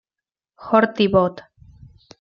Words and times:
Horti 0.69 1.09
Bot. 1.17 1.41